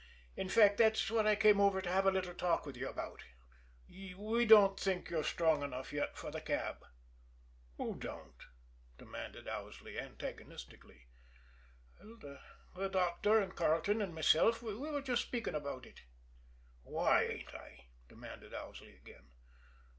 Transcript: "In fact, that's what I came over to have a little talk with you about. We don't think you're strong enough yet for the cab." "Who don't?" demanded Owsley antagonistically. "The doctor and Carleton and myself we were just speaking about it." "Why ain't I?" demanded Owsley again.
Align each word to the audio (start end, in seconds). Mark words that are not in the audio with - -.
"In 0.35 0.49
fact, 0.49 0.79
that's 0.79 1.11
what 1.11 1.27
I 1.27 1.35
came 1.35 1.61
over 1.61 1.79
to 1.79 1.89
have 1.91 2.07
a 2.07 2.11
little 2.11 2.33
talk 2.33 2.65
with 2.65 2.75
you 2.75 2.89
about. 2.89 3.23
We 3.87 4.45
don't 4.45 4.79
think 4.79 5.11
you're 5.11 5.23
strong 5.23 5.61
enough 5.61 5.93
yet 5.93 6.17
for 6.17 6.31
the 6.31 6.41
cab." 6.41 6.83
"Who 7.77 7.97
don't?" 7.99 8.47
demanded 8.97 9.47
Owsley 9.47 9.99
antagonistically. 9.99 11.05
"The 11.99 12.89
doctor 12.91 13.39
and 13.39 13.55
Carleton 13.55 14.01
and 14.01 14.15
myself 14.15 14.63
we 14.63 14.73
were 14.73 15.03
just 15.03 15.21
speaking 15.21 15.53
about 15.53 15.85
it." 15.85 16.01
"Why 16.81 17.23
ain't 17.25 17.53
I?" 17.53 17.85
demanded 18.09 18.55
Owsley 18.55 18.95
again. 18.95 19.27